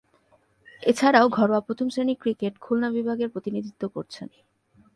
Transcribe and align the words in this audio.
এছাড়াও, 0.83 1.27
ঘরোয়া 1.29 1.61
প্রথম-শ্রেণীর 1.61 2.19
ক্রিকেটে 2.19 2.59
খুলনা 2.59 2.89
বিভাগের 2.91 3.29
প্রতিনিধিত্ব 3.29 3.83
করছেন। 3.87 4.27